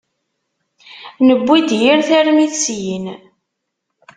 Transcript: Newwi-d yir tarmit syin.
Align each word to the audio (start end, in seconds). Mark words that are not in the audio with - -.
Newwi-d 1.25 1.69
yir 1.81 1.99
tarmit 2.07 2.53
syin. 2.63 3.05